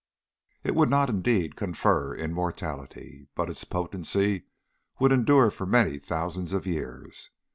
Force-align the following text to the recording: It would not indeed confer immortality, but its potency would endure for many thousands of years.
It 0.63 0.73
would 0.73 0.89
not 0.89 1.11
indeed 1.11 1.55
confer 1.55 2.15
immortality, 2.15 3.27
but 3.35 3.51
its 3.51 3.63
potency 3.63 4.45
would 4.97 5.11
endure 5.11 5.51
for 5.51 5.67
many 5.67 5.99
thousands 5.99 6.53
of 6.53 6.65
years. 6.65 7.29